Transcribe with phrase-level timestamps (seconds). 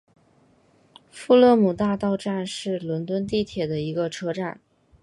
[1.11, 4.59] 富勒姆大道站是伦敦地铁的一个车站。